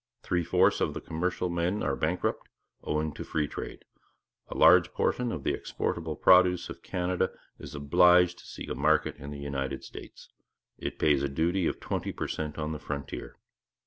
Three 0.23 0.43
fourths 0.43 0.81
of 0.81 0.95
the 0.95 0.99
commercial 0.99 1.47
men 1.47 1.83
are 1.83 1.95
bankrupt, 1.95 2.49
owing 2.83 3.13
to 3.13 3.23
free 3.23 3.47
trade; 3.47 3.85
a 4.47 4.57
large 4.57 4.85
proportion 4.87 5.31
of 5.31 5.43
the 5.43 5.53
exportable 5.53 6.15
produce 6.15 6.71
of 6.71 6.81
Canada 6.81 7.29
is 7.59 7.75
obliged 7.75 8.39
to 8.39 8.45
seek 8.47 8.71
a 8.71 8.73
market 8.73 9.15
in 9.17 9.29
the 9.29 9.37
United 9.37 9.83
States. 9.83 10.27
It 10.79 10.97
pays 10.97 11.21
a 11.21 11.29
duty 11.29 11.67
of 11.67 11.79
twenty 11.79 12.11
per 12.11 12.27
cent 12.27 12.57
on 12.57 12.71
the 12.71 12.79
frontier. 12.79 13.37